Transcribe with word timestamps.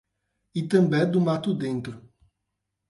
Itambé 0.59 0.99
do 1.11 1.19
Mato 1.27 1.51
Dentro 1.63 1.93